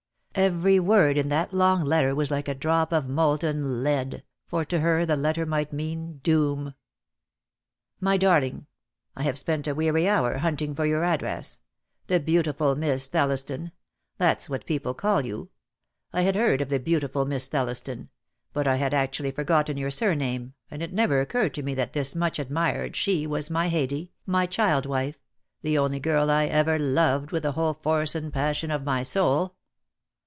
[0.33, 3.41] Every word in that long letter was like a drop DEAD LOVE HAS CHAINS.
[3.41, 6.57] 221 of molten lead, for to her the letter might mean doom.
[7.99, 8.65] •:•.;.;:,'.•."My darling,
[9.13, 11.59] "I have spent a weary hour hunting for your address.
[12.07, 13.73] The beautiful Miss Thelliston!
[14.19, 15.49] That's what people call you.
[16.13, 18.07] I had heard of the beauti ful Miss Thelliston;
[18.53, 22.15] but I had actually forgotten your surname, and it never occurred to me that this
[22.15, 25.19] much admired she was my Haidee, my child wife,
[25.61, 29.57] the only girl I ever loved with the whole force and passion of my soul.